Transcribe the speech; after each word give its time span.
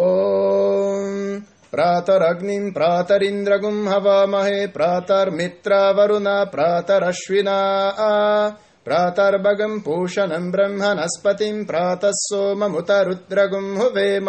ॐ 0.00 1.40
प्रातरग्निम् 1.72 2.70
प्रातरिन्द्रगुम् 2.72 3.88
हवामहे 3.88 4.66
प्रातर्मित्रावरुण 4.76 6.26
प्रातरश्विना 6.54 7.58
प्रातर्भगम् 8.86 9.80
पूषणम् 9.84 10.50
ब्रह्मणस्पतिम् 10.52 11.64
प्रातः 11.70 12.10
सोममुत 12.24 12.90
रुद्रगुम् 13.08 13.76
हुवेम 13.78 14.28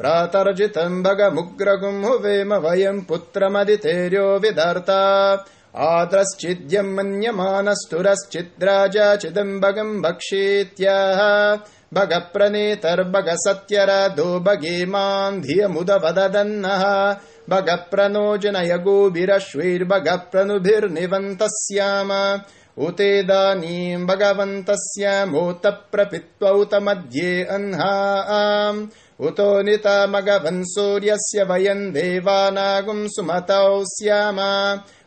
प्रातर्जितम् 0.00 1.02
भगमुग्रगुम् 1.02 2.04
हुवेम 2.04 2.54
वयम् 2.66 3.04
पुत्रमदितेर्यो 3.08 4.26
विधर्ता 4.44 5.02
आद्रश्चिद्यम् 5.90 6.94
मन्यमानस्तुरश्चिद्राजा 6.96 9.06
चिदम्बगम् 9.22 10.00
भक्षीत्याह 10.02 11.20
भगप्रणेतर्भग 11.94 13.34
सत्यराधो 13.44 14.40
भगेमान् 14.40 15.42
धियमुदवदन्नः 15.42 16.84
भगप्रणो 17.50 18.36
जनय 18.36 18.78
गोभिरश्वैर्भगप्रनुभिर्निवन्तः 18.84 21.46
स्याम 21.50 22.40
उतेदानीम् 22.86 24.06
भगवन्तस्यामोत 24.06 25.62
प्रपित्वौत 25.92 26.70
मध्ये 26.82 27.44
अह्ना 27.44 28.88
उतो 29.26 29.62
नितामगवन् 29.62 30.62
सूर्यस्य 30.66 31.46
वयम् 31.50 31.92
देवानागुम् 31.92 33.08
सुमतौ 33.08 33.82
स्याम। 33.86 34.36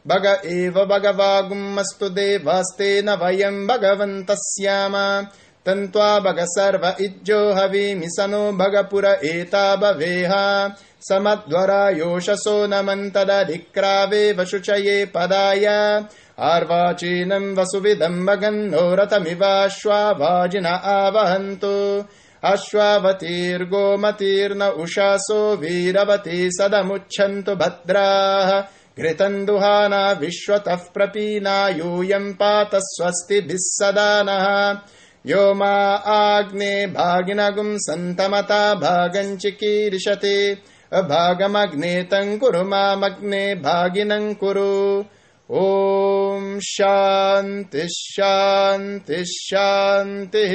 भग 0.07 0.41
एव 0.45 0.85
भगवागुमस्तु 0.85 2.09
देवास्तेन 2.09 3.09
वयम् 3.23 3.67
भगवन्तः 3.67 4.35
स्याम 4.37 4.93
तन्त्वा 5.67 6.19
भग 6.19 6.35
सर्व 6.39 6.95
इज्जो 7.01 7.53
हवीमि 7.53 8.05
स 8.05 8.15
नो 8.19 8.51
भगपुर 8.51 9.05
एता 9.05 9.75
भवेह। 9.75 10.71
समध्वरा 11.01 11.89
योषसो 11.89 12.67
नमन्तदधिक्रावेव 12.67 14.45
शुचये 14.45 15.05
पदाय। 15.05 15.65
आर्वाचीनम् 16.39 17.57
वसुविदम् 17.57 18.25
भगन्नो 18.25 18.95
रथमिवाश्वावाजिन 18.95 20.65
आवहन्तु। 20.65 22.03
अश्वावतीर्गोमतीर्न 22.43 24.63
उषासो 24.63 25.55
वीरवती 25.55 26.51
सदमुच्छन्तु 26.51 27.55
भद्राः। 27.55 28.63
घृतम् 28.99 29.45
दुहाना 29.45 30.11
विश्वतः 30.11 30.75
प्रपीना 30.75 31.67
यूयम् 31.67 32.33
पात 32.33 32.71
स्वस्तिभिः 32.75 33.57
सदा 33.59 34.23
नः 34.23 34.77
यो 35.29 35.53
मा 35.53 35.73
आग्ने 36.15 36.87
भागिनगुम् 36.87 37.77
सन्तमता 37.85 38.59
भागम् 38.83 39.37
चिकीर्षति 39.37 40.37
अभागमग्ने 40.93 41.91
तम् 42.11 42.37
कुरु 42.39 42.63
मामग्ने 42.63 43.43
भागिनम् 43.65 44.33
कुरु। 44.43 45.03
ॐ 45.51 46.59
शान्तिः 46.63 47.87
शान्तिः 47.91 49.23
शान्तिः 49.27 50.53